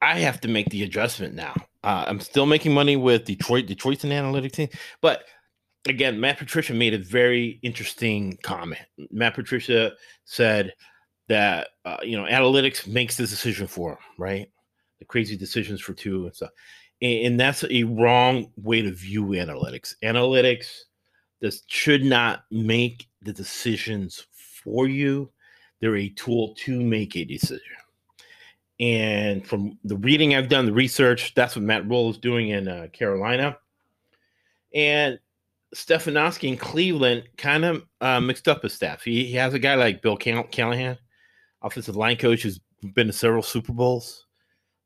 I 0.00 0.20
have 0.20 0.40
to 0.42 0.48
make 0.48 0.70
the 0.70 0.82
adjustment 0.84 1.34
now. 1.34 1.54
Uh, 1.82 2.04
I'm 2.06 2.20
still 2.20 2.46
making 2.46 2.72
money 2.72 2.96
with 2.96 3.24
Detroit. 3.24 3.66
Detroit's 3.66 4.04
an 4.04 4.10
analytics 4.10 4.52
team, 4.52 4.68
but 5.00 5.24
again, 5.88 6.20
Matt 6.20 6.38
Patricia 6.38 6.72
made 6.72 6.94
a 6.94 6.98
very 6.98 7.58
interesting 7.62 8.38
comment. 8.42 8.82
Matt 9.10 9.34
Patricia 9.34 9.92
said 10.24 10.72
that 11.28 11.68
uh, 11.84 11.98
you 12.02 12.16
know 12.16 12.24
analytics 12.24 12.86
makes 12.86 13.16
the 13.16 13.26
decision 13.26 13.66
for 13.66 13.98
right? 14.18 14.50
The 14.98 15.04
crazy 15.04 15.36
decisions 15.36 15.80
for 15.80 15.94
two 15.94 16.26
and 16.26 16.34
stuff, 16.34 16.50
and, 17.00 17.26
and 17.26 17.40
that's 17.40 17.64
a 17.70 17.82
wrong 17.84 18.50
way 18.56 18.82
to 18.82 18.92
view 18.92 19.24
analytics. 19.24 19.94
Analytics 20.02 20.84
this 21.42 21.64
should 21.66 22.04
not 22.04 22.44
make 22.52 23.08
the 23.20 23.32
decisions 23.32 24.26
for 24.32 24.86
you. 24.86 25.28
They're 25.80 25.96
a 25.96 26.08
tool 26.10 26.54
to 26.60 26.80
make 26.80 27.16
a 27.16 27.24
decision. 27.24 27.76
And 28.78 29.46
from 29.46 29.76
the 29.82 29.96
reading 29.96 30.34
I've 30.34 30.48
done, 30.48 30.66
the 30.66 30.72
research, 30.72 31.34
that's 31.34 31.56
what 31.56 31.64
Matt 31.64 31.86
Rhule 31.88 32.10
is 32.10 32.18
doing 32.18 32.50
in 32.50 32.68
uh, 32.68 32.86
Carolina. 32.92 33.58
And 34.72 35.18
Stefanski 35.74 36.48
in 36.48 36.56
Cleveland 36.56 37.24
kind 37.36 37.64
of 37.64 37.84
uh, 38.00 38.20
mixed 38.20 38.46
up 38.46 38.62
his 38.62 38.72
staff. 38.72 39.02
He, 39.02 39.24
he, 39.24 39.34
has 39.34 39.52
a 39.52 39.58
guy 39.58 39.74
like 39.74 40.00
Bill 40.00 40.16
Callahan, 40.16 40.96
offensive 41.62 41.96
line 41.96 42.16
coach, 42.16 42.42
who's 42.42 42.60
been 42.94 43.06
to 43.06 43.12
several 43.12 43.42
Super 43.42 43.72
Bowls. 43.72 44.26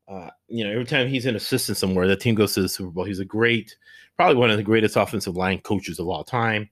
Uh, 0.08 0.30
you 0.48 0.64
know, 0.64 0.70
every 0.70 0.84
time 0.84 1.08
he's 1.08 1.26
an 1.26 1.36
assistant 1.36 1.78
somewhere, 1.78 2.06
the 2.06 2.16
team 2.16 2.34
goes 2.34 2.54
to 2.54 2.62
the 2.62 2.68
Super 2.68 2.90
Bowl. 2.90 3.04
He's 3.04 3.18
a 3.18 3.24
great, 3.24 3.76
probably 4.16 4.36
one 4.36 4.50
of 4.50 4.56
the 4.56 4.62
greatest 4.62 4.96
offensive 4.96 5.36
line 5.36 5.60
coaches 5.60 5.98
of 5.98 6.06
all 6.06 6.22
time. 6.22 6.70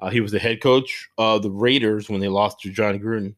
Uh, 0.00 0.10
he 0.10 0.20
was 0.20 0.30
the 0.30 0.38
head 0.38 0.62
coach 0.62 1.08
of 1.18 1.42
the 1.42 1.50
Raiders 1.50 2.08
when 2.08 2.20
they 2.20 2.28
lost 2.28 2.60
to 2.60 2.70
Jon 2.70 3.00
Gruden 3.00 3.34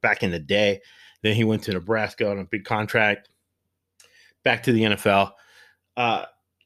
back 0.00 0.22
in 0.22 0.32
the 0.32 0.40
day. 0.40 0.80
Then 1.22 1.36
he 1.36 1.44
went 1.44 1.62
to 1.64 1.72
Nebraska 1.72 2.28
on 2.28 2.40
a 2.40 2.44
big 2.44 2.64
contract, 2.64 3.28
back 4.42 4.62
to 4.64 4.72
the 4.72 4.82
NFL. 4.82 5.30
Uh, 5.96 6.24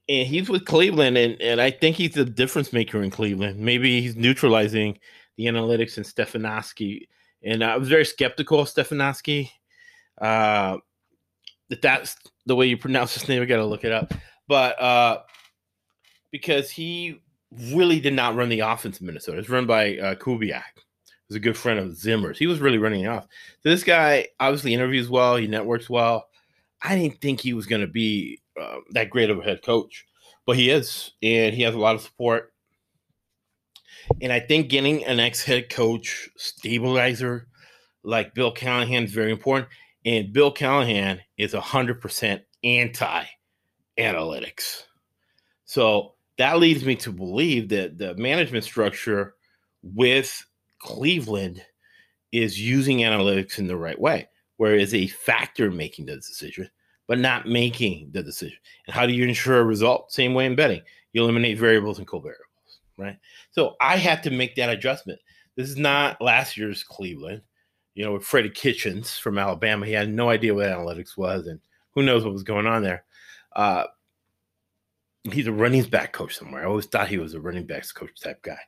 and 0.09 0.27
he's 0.27 0.49
with 0.49 0.65
Cleveland, 0.65 1.19
and, 1.19 1.41
and 1.41 1.61
I 1.61 1.71
think 1.71 1.97
he's 1.97 2.15
the 2.15 2.25
difference 2.25 2.73
maker 2.73 3.03
in 3.03 3.11
Cleveland. 3.11 3.61
Maybe 3.61 4.01
he's 4.01 4.17
neutralizing 4.17 4.99
the 5.37 5.45
analytics 5.45 5.99
and 5.99 6.07
Stefanski. 6.07 7.09
And 7.43 7.63
I 7.63 7.77
was 7.77 7.89
very 7.89 8.05
skeptical 8.05 8.61
of 8.61 8.69
Stefanski. 8.69 9.51
Uh, 10.21 10.79
that 11.71 11.83
that's 11.83 12.17
the 12.47 12.57
way 12.57 12.67
you 12.67 12.77
pronounce 12.77 13.15
his 13.15 13.29
name. 13.29 13.43
I 13.43 13.45
got 13.45 13.57
to 13.57 13.67
look 13.67 13.85
it 13.85 13.93
up. 13.93 14.13
But 14.49 14.81
uh, 14.81 15.21
because 16.31 16.71
he 16.71 17.21
really 17.71 18.01
did 18.01 18.15
not 18.15 18.35
run 18.35 18.49
the 18.49 18.61
offense 18.61 19.01
in 19.01 19.07
Minnesota, 19.07 19.39
it's 19.39 19.49
run 19.49 19.67
by 19.67 19.99
uh, 19.99 20.15
Kubiak. 20.15 20.63
He's 21.29 21.37
a 21.37 21.41
good 21.41 21.57
friend 21.57 21.79
of 21.79 21.95
Zimmer's. 21.95 22.39
He 22.39 22.47
was 22.47 22.61
really 22.61 22.79
running 22.79 23.07
off. 23.07 23.27
So 23.63 23.69
this 23.69 23.85
guy 23.85 24.29
obviously 24.41 24.73
interviews 24.73 25.11
well. 25.11 25.37
He 25.37 25.47
networks 25.47 25.91
well. 25.91 26.29
I 26.81 26.97
didn't 26.97 27.21
think 27.21 27.41
he 27.41 27.53
was 27.53 27.67
going 27.67 27.83
to 27.83 27.87
be 27.87 28.41
uh, 28.59 28.77
that 28.93 29.11
great 29.11 29.31
of 29.31 29.39
a 29.39 29.43
head 29.43 29.63
coach, 29.63 30.07
but 30.47 30.57
he 30.57 30.71
is, 30.71 31.13
and 31.23 31.55
he 31.55 31.63
has 31.63 31.75
a 31.75 31.79
lot 31.79 31.97
of 31.97 32.01
support. 32.01 32.53
And 34.21 34.33
I 34.33 34.41
think 34.41 34.69
getting 34.69 35.05
an 35.05 35.21
ex 35.21 35.43
head 35.43 35.71
coach 35.71 36.29
stabilizer 36.37 37.49
like 38.03 38.35
Bill 38.35 38.53
Callahan 38.53 39.05
is 39.05 39.13
very 39.13 39.31
important. 39.31 39.69
And 40.05 40.33
Bill 40.33 40.51
Callahan 40.51 41.21
is 41.37 41.53
100% 41.53 42.41
anti 42.65 43.25
analytics. 43.99 44.83
So 45.65 46.15
that 46.39 46.59
leads 46.59 46.85
me 46.85 46.97
to 46.97 47.13
believe 47.13 47.69
that 47.71 47.99
the 47.99 48.15
management 48.15 48.65
structure 48.65 49.35
with 49.83 50.45
Cleveland 50.81 51.63
is 52.33 52.61
using 52.61 52.99
analytics 52.99 53.59
in 53.59 53.67
the 53.67 53.77
right 53.77 53.99
way, 54.01 54.29
where 54.57 54.75
it's 54.75 54.95
a 54.95 55.09
factor 55.09 55.71
making 55.71 56.07
the 56.07 56.17
decision 56.17 56.71
but 57.09 57.19
not 57.19 57.49
making 57.49 58.11
the 58.13 58.23
decision. 58.23 58.59
And 58.87 58.95
how 58.95 59.07
do 59.07 59.15
you 59.15 59.25
ensure 59.25 59.59
a 59.59 59.65
result? 59.65 60.13
Same 60.13 60.35
way 60.35 60.47
in 60.47 60.55
betting. 60.55 60.83
You 61.13 61.23
eliminate 61.23 61.59
variables 61.59 61.99
and 61.99 62.07
covariables, 62.07 62.48
right? 62.99 63.17
So 63.51 63.77
I 63.81 63.97
had 63.97 64.23
to 64.25 64.31
make 64.31 64.57
that 64.57 64.71
adjustment. 64.71 65.21
This 65.57 65.69
is 65.69 65.77
not 65.77 66.21
last 66.21 66.57
year's 66.57 66.85
Cleveland, 66.85 67.43
you 67.95 68.05
know, 68.05 68.13
with 68.13 68.25
Freddie 68.25 68.51
Kitchens 68.51 69.17
from 69.17 69.39
Alabama. 69.39 69.87
He 69.87 69.93
had 69.93 70.13
no 70.13 70.29
idea 70.29 70.55
what 70.55 70.67
analytics 70.67 71.17
was, 71.17 71.47
and 71.47 71.61
who 71.93 72.03
knows 72.03 72.25
what 72.25 72.33
was 72.33 72.43
going 72.43 72.67
on 72.67 72.83
there. 72.83 73.05
Uh, 73.57 73.85
he's 75.33 75.47
a 75.47 75.53
running 75.53 75.83
back 75.85 76.13
coach 76.13 76.37
somewhere. 76.37 76.63
I 76.63 76.69
always 76.69 76.87
thought 76.87 77.09
he 77.09 77.19
was 77.19 77.35
a 77.35 77.41
running 77.41 77.67
backs 77.67 77.93
coach 77.93 78.21
type 78.21 78.43
guy. 78.43 78.59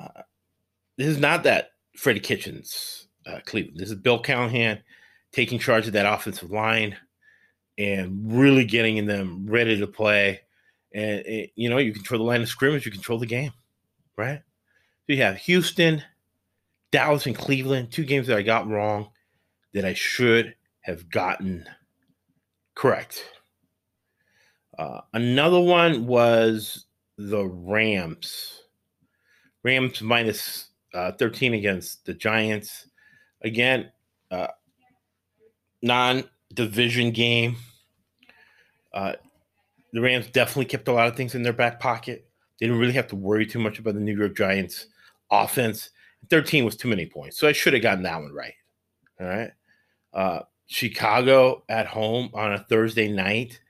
Uh, 0.00 0.22
this 0.96 1.08
is 1.08 1.18
not 1.18 1.42
that 1.42 1.70
Freddie 1.96 2.20
Kitchens 2.20 3.08
uh, 3.26 3.40
Cleveland. 3.44 3.78
This 3.78 3.90
is 3.90 3.96
Bill 3.96 4.18
Callahan 4.18 4.82
taking 5.32 5.58
charge 5.58 5.86
of 5.86 5.92
that 5.94 6.12
offensive 6.12 6.50
line 6.50 6.96
and 7.76 8.32
really 8.32 8.64
getting 8.64 9.04
them 9.06 9.46
ready 9.46 9.78
to 9.78 9.86
play. 9.86 10.40
And, 10.94 11.26
it, 11.26 11.50
you 11.56 11.68
know, 11.68 11.78
you 11.78 11.92
control 11.92 12.18
the 12.18 12.24
line 12.24 12.40
of 12.40 12.48
scrimmage, 12.48 12.86
you 12.86 12.92
control 12.92 13.18
the 13.18 13.26
game, 13.26 13.52
right? 14.16 14.40
So 15.06 15.12
you 15.12 15.22
have 15.22 15.36
Houston, 15.36 16.02
Dallas, 16.92 17.26
and 17.26 17.36
Cleveland, 17.36 17.90
two 17.90 18.04
games 18.04 18.28
that 18.28 18.38
I 18.38 18.42
got 18.42 18.68
wrong 18.68 19.08
that 19.74 19.84
I 19.84 19.92
should 19.92 20.54
have 20.82 21.10
gotten 21.10 21.66
correct. 22.74 23.24
Uh, 24.78 25.00
another 25.12 25.60
one 25.60 26.06
was 26.06 26.86
the 27.18 27.44
Rams. 27.44 28.62
Rams 29.62 30.00
minus, 30.00 30.68
uh, 30.92 31.12
13 31.12 31.54
against 31.54 32.06
the 32.06 32.14
Giants. 32.14 32.88
Again, 33.42 33.90
uh, 34.30 34.48
non 35.82 36.24
division 36.52 37.10
game. 37.10 37.56
The 39.94 40.00
Rams 40.00 40.26
definitely 40.26 40.64
kept 40.64 40.88
a 40.88 40.92
lot 40.92 41.06
of 41.06 41.16
things 41.16 41.36
in 41.36 41.44
their 41.44 41.52
back 41.52 41.78
pocket. 41.78 42.28
They 42.58 42.66
didn't 42.66 42.80
really 42.80 42.94
have 42.94 43.06
to 43.08 43.16
worry 43.16 43.46
too 43.46 43.60
much 43.60 43.78
about 43.78 43.94
the 43.94 44.00
New 44.00 44.16
York 44.16 44.36
Giants 44.36 44.88
offense. 45.30 45.90
13 46.30 46.64
was 46.64 46.74
too 46.74 46.88
many 46.88 47.06
points. 47.06 47.38
So 47.38 47.46
I 47.46 47.52
should 47.52 47.74
have 47.74 47.82
gotten 47.82 48.02
that 48.02 48.20
one 48.20 48.32
right. 48.32 48.54
All 49.20 49.26
right. 49.28 49.52
Uh, 50.12 50.40
Chicago 50.66 51.62
at 51.68 51.86
home 51.86 52.30
on 52.34 52.54
a 52.54 52.58
Thursday 52.58 53.06
night. 53.06 53.60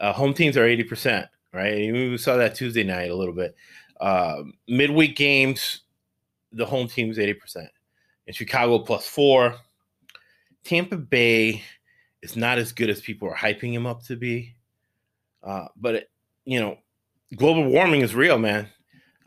Uh, 0.00 0.12
home 0.12 0.34
teams 0.34 0.56
are 0.56 0.66
80%, 0.66 1.28
right? 1.52 1.92
We 1.92 2.18
saw 2.18 2.36
that 2.36 2.56
Tuesday 2.56 2.82
night 2.82 3.12
a 3.12 3.14
little 3.14 3.34
bit. 3.34 3.54
Uh, 4.00 4.42
midweek 4.66 5.14
games, 5.14 5.82
the 6.50 6.66
home 6.66 6.88
team 6.88 7.12
is 7.12 7.18
80%. 7.18 7.68
And 8.26 8.34
Chicago 8.34 8.80
plus 8.80 9.06
four. 9.06 9.54
Tampa 10.64 10.96
Bay 10.96 11.62
is 12.22 12.34
not 12.34 12.58
as 12.58 12.72
good 12.72 12.90
as 12.90 13.00
people 13.00 13.28
are 13.28 13.36
hyping 13.36 13.72
him 13.72 13.86
up 13.86 14.02
to 14.06 14.16
be. 14.16 14.56
Uh, 15.42 15.66
but 15.76 15.94
it, 15.94 16.10
you 16.44 16.60
know, 16.60 16.78
global 17.36 17.64
warming 17.64 18.02
is 18.02 18.14
real, 18.14 18.38
man. 18.38 18.68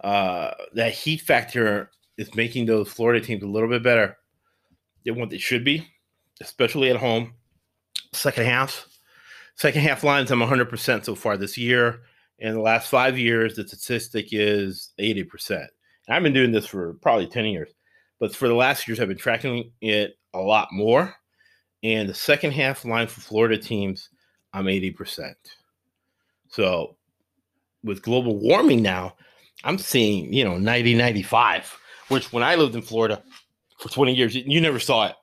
Uh, 0.03 0.51
that 0.73 0.93
heat 0.93 1.21
factor 1.21 1.89
is 2.17 2.35
making 2.35 2.65
those 2.65 2.89
Florida 2.89 3.23
teams 3.23 3.43
a 3.43 3.47
little 3.47 3.69
bit 3.69 3.83
better 3.83 4.17
than 5.05 5.15
what 5.15 5.29
they 5.29 5.37
should 5.37 5.63
be, 5.63 5.87
especially 6.41 6.89
at 6.89 6.97
home. 6.97 7.33
Second 8.11 8.45
half, 8.45 8.87
second 9.55 9.81
half 9.81 10.03
lines, 10.03 10.31
I'm 10.31 10.39
100% 10.39 11.05
so 11.05 11.15
far 11.15 11.37
this 11.37 11.57
year. 11.57 12.01
In 12.39 12.53
the 12.53 12.61
last 12.61 12.89
five 12.89 13.17
years, 13.17 13.55
the 13.55 13.67
statistic 13.67 14.27
is 14.31 14.91
80%. 14.99 15.67
I've 16.09 16.23
been 16.23 16.33
doing 16.33 16.51
this 16.51 16.65
for 16.65 16.95
probably 16.95 17.27
10 17.27 17.45
years, 17.45 17.69
but 18.19 18.35
for 18.35 18.47
the 18.47 18.53
last 18.53 18.87
years, 18.87 18.99
I've 18.99 19.07
been 19.07 19.17
tracking 19.17 19.71
it 19.81 20.17
a 20.33 20.39
lot 20.39 20.67
more. 20.71 21.15
And 21.83 22.09
the 22.09 22.13
second 22.13 22.51
half 22.51 22.85
line 22.85 23.07
for 23.07 23.21
Florida 23.21 23.57
teams, 23.57 24.09
I'm 24.53 24.65
80%. 24.65 25.33
So 26.53 26.97
with 27.83 28.03
global 28.03 28.37
warming 28.37 28.83
now, 28.83 29.15
I'm 29.63 29.79
seeing, 29.79 30.31
you 30.31 30.43
know, 30.43 30.59
90, 30.59 30.93
95, 30.93 31.79
which 32.09 32.31
when 32.31 32.43
I 32.43 32.53
lived 32.53 32.75
in 32.75 32.83
Florida 32.83 33.23
for 33.79 33.89
20 33.89 34.13
years, 34.13 34.35
you 34.35 34.61
never 34.61 34.79
saw 34.79 35.07
it. 35.07 35.15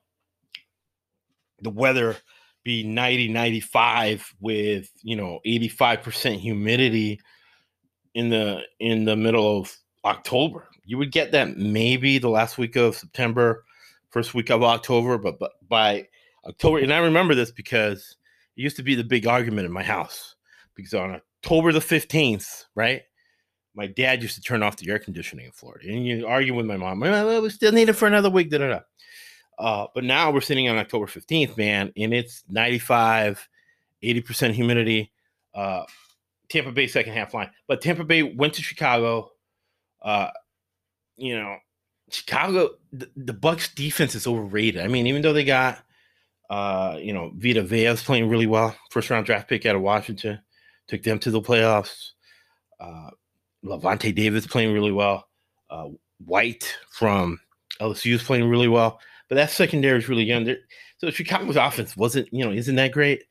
The 1.62 1.70
weather 1.70 2.16
be 2.64 2.82
90, 2.82 3.28
95 3.28 4.34
with, 4.40 4.90
you 5.02 5.14
know, 5.14 5.38
85% 5.46 6.38
humidity 6.40 7.20
in 8.14 8.28
the 8.28 8.62
in 8.80 9.04
the 9.04 9.14
middle 9.14 9.60
of 9.60 9.76
October. 10.04 10.66
You 10.84 10.99
would 10.99 11.12
get 11.12 11.30
that 11.30 11.56
maybe 11.56 12.18
the 12.18 12.28
last 12.28 12.58
week 12.58 12.75
of 12.75 12.96
September, 12.96 13.64
first 14.08 14.34
week 14.34 14.50
of 14.50 14.64
October, 14.64 15.16
but, 15.16 15.38
but 15.38 15.52
by 15.68 16.08
October, 16.44 16.78
and 16.78 16.92
I 16.92 16.99
remember 16.99 17.37
this 17.37 17.52
because 17.52 18.16
it 18.56 18.62
used 18.62 18.76
to 18.76 18.82
be 18.82 18.96
the 18.96 19.04
big 19.04 19.28
argument 19.28 19.66
in 19.66 19.72
my 19.72 19.84
house 19.84 20.34
because 20.80 20.94
on 20.94 21.20
October 21.44 21.72
the 21.72 21.80
15th, 21.80 22.64
right? 22.75 23.02
My 23.75 23.87
dad 23.87 24.22
used 24.22 24.34
to 24.34 24.40
turn 24.40 24.62
off 24.62 24.76
the 24.76 24.90
air 24.90 24.99
conditioning 24.99 25.46
in 25.46 25.52
Florida. 25.52 25.88
And 25.88 26.04
you 26.04 26.26
argue 26.26 26.54
with 26.54 26.66
my 26.66 26.76
mom, 26.76 27.00
well, 27.00 27.42
we 27.42 27.50
still 27.50 27.72
need 27.72 27.88
it 27.88 27.94
for 27.94 28.06
another 28.06 28.30
week. 28.30 28.50
Da, 28.50 28.58
da, 28.58 28.68
da. 28.68 28.80
Uh, 29.58 29.87
but 29.94 30.04
now 30.04 30.30
we're 30.30 30.40
sitting 30.40 30.68
on 30.68 30.78
October 30.78 31.06
15th, 31.06 31.56
man, 31.56 31.92
and 31.96 32.14
it's 32.14 32.42
95, 32.49 33.46
80% 34.02 34.52
humidity. 34.52 35.12
Uh, 35.54 35.84
Tampa 36.49 36.72
Bay 36.72 36.87
second 36.87 37.12
half 37.12 37.34
line. 37.34 37.50
But 37.68 37.80
Tampa 37.80 38.04
Bay 38.04 38.22
went 38.22 38.54
to 38.54 38.62
Chicago. 38.62 39.30
Uh, 40.02 40.30
you 41.16 41.37
know, 41.37 41.56
Chicago, 42.10 42.70
the, 42.92 43.10
the 43.16 43.34
Bucs 43.34 43.72
defense 43.75 44.14
is 44.14 44.26
overrated. 44.26 44.82
I 44.82 44.88
mean, 44.88 45.06
even 45.06 45.22
though 45.22 45.32
they 45.32 45.44
got 45.44 45.84
uh, 46.50 46.99
you 47.00 47.12
know, 47.12 47.30
Vita 47.37 47.62
Vea's 47.62 48.02
playing 48.02 48.28
really 48.28 48.49
well, 48.49 48.76
first 48.90 49.08
round 49.08 49.25
draft 49.25 49.49
pick 49.49 49.64
out 49.64 49.76
of 49.76 49.82
Washington, 49.82 50.40
took 50.90 51.02
them 51.04 51.20
to 51.20 51.30
the 51.30 51.40
playoffs. 51.40 52.11
Uh, 52.80 53.11
Lavonte 53.64 54.14
Davis 54.14 54.47
playing 54.47 54.73
really 54.75 54.92
well. 54.92 55.28
Uh, 55.70 55.88
White 56.25 56.76
from 56.90 57.38
LSU 57.80 58.14
is 58.14 58.23
playing 58.23 58.49
really 58.49 58.68
well, 58.68 59.00
but 59.28 59.37
that 59.37 59.50
secondary 59.50 59.99
is 59.99 60.09
really 60.09 60.25
young. 60.25 60.44
So 60.99 61.11
Chicago's 61.11 61.56
offense 61.56 61.97
wasn't, 61.97 62.28
you 62.32 62.44
know, 62.44 62.50
isn't 62.50 62.75
that 62.75 62.92
great, 62.92 63.23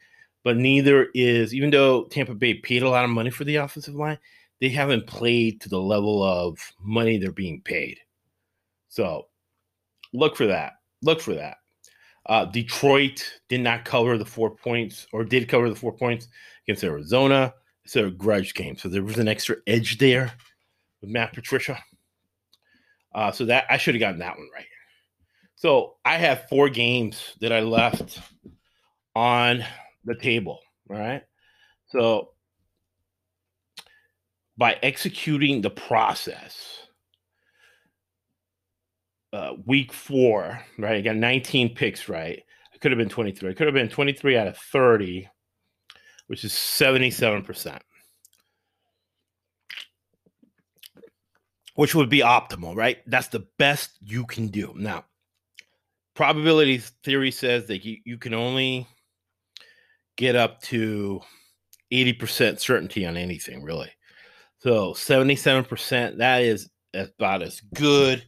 but 0.43 0.57
neither 0.57 1.09
is, 1.13 1.53
even 1.53 1.69
though 1.69 2.05
Tampa 2.05 2.33
Bay 2.33 2.55
paid 2.55 2.81
a 2.81 2.89
lot 2.89 3.03
of 3.03 3.11
money 3.11 3.29
for 3.29 3.43
the 3.43 3.57
offensive 3.57 3.93
line, 3.93 4.17
they 4.61 4.69
haven't 4.69 5.05
played 5.05 5.61
to 5.61 5.69
the 5.69 5.79
level 5.79 6.23
of 6.23 6.57
money 6.81 7.17
they're 7.17 7.31
being 7.31 7.61
paid. 7.61 7.99
So 8.87 9.27
look 10.13 10.35
for 10.35 10.47
that. 10.47 10.73
Look 11.03 11.21
for 11.21 11.35
that. 11.35 11.57
Uh, 12.25 12.45
Detroit 12.45 13.23
did 13.49 13.61
not 13.61 13.85
cover 13.85 14.17
the 14.17 14.25
four 14.25 14.55
points, 14.55 15.07
or 15.11 15.23
did 15.23 15.49
cover 15.49 15.69
the 15.69 15.75
four 15.75 15.93
points 15.93 16.27
against 16.69 16.83
Arizona. 16.83 17.51
It's 17.83 17.95
a 17.95 18.11
grudge 18.11 18.53
game, 18.53 18.77
so 18.77 18.89
there 18.89 19.01
was 19.01 19.17
an 19.17 19.27
extra 19.27 19.55
edge 19.65 19.97
there 19.97 20.31
with 21.01 21.09
Matt 21.09 21.33
Patricia. 21.33 21.83
Uh, 23.15 23.31
so 23.31 23.45
that 23.45 23.65
I 23.71 23.77
should 23.77 23.95
have 23.95 23.99
gotten 23.99 24.19
that 24.19 24.37
one 24.37 24.47
right. 24.53 24.65
So 25.55 25.95
I 26.05 26.17
have 26.17 26.47
four 26.47 26.69
games 26.69 27.35
that 27.41 27.51
I 27.51 27.61
left 27.61 28.19
on 29.15 29.65
the 30.05 30.13
table. 30.13 30.59
All 30.91 30.97
right. 30.97 31.23
So 31.87 32.33
by 34.55 34.77
executing 34.83 35.61
the 35.61 35.71
process, 35.71 36.83
uh, 39.33 39.53
week 39.65 39.91
four, 39.91 40.61
right? 40.77 40.97
I 40.97 41.01
got 41.01 41.15
19 41.15 41.73
picks 41.73 42.07
right. 42.07 42.43
I 42.71 42.77
could 42.77 42.91
have 42.91 42.99
been 42.99 43.09
23. 43.09 43.49
I 43.49 43.53
could 43.53 43.65
have 43.65 43.73
been 43.73 43.89
23 43.89 44.37
out 44.37 44.47
of 44.47 44.55
30, 44.55 45.27
which 46.29 46.43
is 46.43 46.51
77%. 46.53 47.79
Which 51.73 51.95
would 51.95 52.09
be 52.09 52.19
optimal, 52.19 52.75
right? 52.75 52.99
That's 53.07 53.29
the 53.29 53.47
best 53.57 53.97
you 53.99 54.27
can 54.27 54.49
do. 54.49 54.71
Now, 54.75 55.05
probability 56.13 56.77
theory 57.03 57.31
says 57.31 57.65
that 57.65 57.83
you, 57.83 57.97
you 58.05 58.19
can 58.19 58.35
only 58.35 58.85
get 60.17 60.35
up 60.35 60.61
to 60.63 61.19
80% 61.91 62.59
certainty 62.59 63.07
on 63.07 63.17
anything, 63.17 63.63
really. 63.63 63.89
So 64.59 64.93
77%, 64.93 66.17
that 66.17 66.43
is 66.43 66.69
about 66.93 67.41
as 67.41 67.59
good 67.73 68.23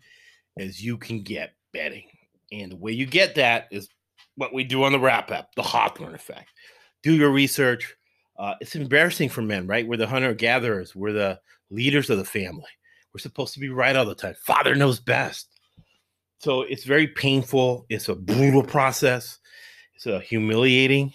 as 0.58 0.84
you 0.84 0.98
can 0.98 1.22
get 1.22 1.54
betting. 1.72 2.08
And 2.52 2.72
the 2.72 2.78
way 2.78 2.94
you 2.94 3.06
get 3.06 3.36
that 3.36 3.68
is 3.70 3.88
what 4.38 4.56
we 4.56 4.64
do 4.64 4.86
on 4.86 4.92
the 4.92 5.00
wrap 5.00 5.30
up, 5.30 5.54
the 5.56 5.62
Hawthorne 5.62 6.16
effect. 6.16 6.50
Do 7.04 7.14
your 7.14 7.32
research. 7.32 7.96
Uh, 8.38 8.56
it's 8.62 8.76
embarrassing 8.76 9.30
for 9.30 9.42
men, 9.42 9.68
right? 9.68 9.88
We're 9.88 9.98
the 9.98 10.08
hunter 10.08 10.34
gatherers, 10.34 10.96
we're 10.96 11.14
the 11.14 11.40
leaders 11.70 12.10
of 12.10 12.18
the 12.18 12.26
family. 12.26 12.70
We're 13.14 13.20
supposed 13.20 13.54
to 13.54 13.60
be 13.60 13.70
right 13.70 13.96
all 13.96 14.06
the 14.06 14.16
time. 14.16 14.36
Father 14.46 14.76
knows 14.76 15.00
best. 15.00 15.48
So 16.40 16.62
it's 16.62 16.86
very 16.86 17.08
painful. 17.08 17.86
It's 17.90 18.10
a 18.10 18.16
brutal 18.16 18.64
process. 18.64 19.38
It's 19.96 20.06
a 20.06 20.20
humiliating 20.20 21.14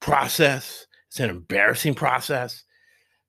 process. 0.00 0.86
It's 1.08 1.20
an 1.20 1.30
embarrassing 1.30 1.94
process 1.94 2.62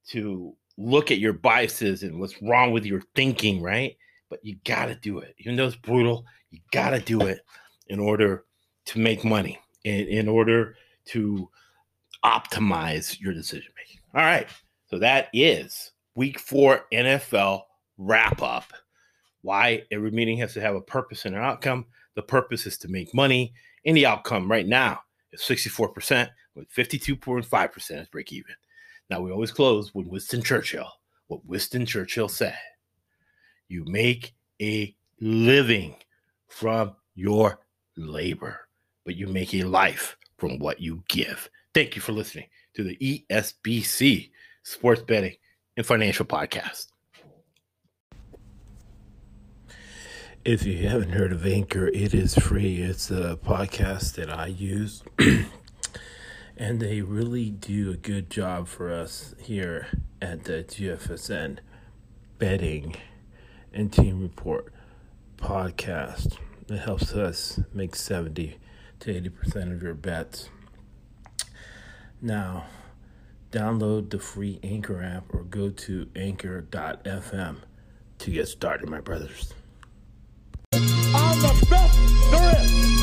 to 0.10 0.56
look 0.78 1.12
at 1.12 1.18
your 1.18 1.34
biases 1.34 2.04
and 2.04 2.20
what's 2.20 2.42
wrong 2.42 2.72
with 2.72 2.86
your 2.86 3.02
thinking, 3.16 3.62
right? 3.62 3.98
but 4.30 4.44
you 4.44 4.58
got 4.66 4.86
to 4.88 4.96
do 4.96 5.20
it. 5.20 5.36
Even 5.40 5.56
though 5.56 5.68
it's 5.68 5.76
brutal, 5.76 6.26
you 6.52 6.60
got 6.72 6.92
to 6.92 7.00
do 7.00 7.22
it 7.22 7.40
in 7.88 8.00
order 8.00 8.46
to 8.86 9.00
make 9.00 9.24
money, 9.24 9.60
in, 9.84 10.08
in 10.08 10.28
order 10.28 10.76
to 11.06 11.50
optimize 12.24 13.20
your 13.20 13.34
decision 13.34 13.72
making. 13.78 14.02
All 14.14 14.22
right. 14.22 14.48
So 14.90 15.00
that 15.00 15.30
is 15.34 15.92
week 16.16 16.40
four 16.40 16.86
NFL 16.94 17.62
wrap 17.98 18.42
up. 18.42 18.72
Why 19.42 19.84
every 19.92 20.12
meeting 20.12 20.38
has 20.40 20.54
to 20.54 20.62
have 20.62 20.76
a 20.76 20.82
purpose 20.82 21.26
and 21.26 21.36
an 21.36 21.42
outcome. 21.42 21.86
The 22.16 22.24
purpose 22.24 22.66
is 22.66 22.78
to 22.80 22.88
make 22.88 23.14
money, 23.14 23.54
and 23.86 23.96
the 23.96 24.06
outcome 24.06 24.50
right 24.50 24.68
now 24.68 25.02
is 25.32 25.42
64%, 25.42 26.28
with 26.56 26.70
52.5% 26.74 27.92
as 27.92 28.08
break 28.08 28.34
even. 28.34 28.56
Now, 29.10 29.22
we 29.22 29.32
always 29.32 29.52
close 29.52 29.94
with 29.94 30.08
Winston 30.08 30.42
Churchill, 30.42 30.92
what 31.28 31.46
Winston 31.46 31.86
Churchill 31.86 32.28
said. 32.28 32.58
You 33.70 33.86
make 33.86 34.34
a 34.62 34.96
living 35.22 35.96
from 36.48 36.96
your 37.16 37.60
labor, 37.96 38.68
but 39.06 39.16
you 39.16 39.28
make 39.28 39.54
a 39.54 39.64
life 39.64 40.18
from 40.38 40.60
what 40.60 40.82
you 40.82 41.04
give. 41.08 41.50
Thank 41.78 41.96
you 41.96 42.02
for 42.02 42.12
listening 42.12 42.48
to 42.74 42.84
the 42.84 42.98
ESBC 43.30 44.32
Sports 44.64 45.04
Betting 45.04 45.36
and 45.78 45.86
Financial 45.86 46.26
Podcast. 46.26 46.88
If 50.44 50.66
you 50.66 50.88
haven't 50.88 51.12
heard 51.12 51.32
of 51.32 51.46
Anchor, 51.46 51.90
it 51.90 52.16
is 52.16 52.34
free. 52.34 52.78
It's 52.78 53.12
a 53.12 53.38
podcast 53.46 54.16
that 54.16 54.28
I 54.28 54.48
use. 54.48 55.04
and 56.58 56.80
they 56.80 57.02
really 57.02 57.52
do 57.52 57.92
a 57.92 57.96
good 57.96 58.32
job 58.32 58.68
for 58.68 58.92
us 58.92 59.36
here 59.38 59.86
at 60.20 60.46
the 60.46 60.64
GFSN 60.64 61.60
betting 62.40 62.96
and 63.72 63.94
Team 63.94 64.20
Report 64.24 64.74
podcast 65.38 66.38
It 66.70 66.80
helps 66.80 67.14
us 67.14 67.60
make 67.72 67.96
70 67.96 68.58
to 69.02 69.22
80% 69.22 69.74
of 69.74 69.84
your 69.84 69.94
bets. 69.94 70.50
Now, 72.22 72.66
download 73.52 74.10
the 74.10 74.20
free 74.20 74.60
Anchor 74.64 75.04
app 75.04 75.34
or 75.34 75.44
go 75.44 75.70
to 75.70 76.10
anchor.fm 76.16 77.58
to 78.20 78.32
get 78.32 78.48
started, 78.48 78.90
my 78.90 79.02
brothers. 79.02 79.54
I'm 80.74 81.40
the 81.40 81.68
best 81.70 82.32
there 82.32 82.62
is. 82.62 82.97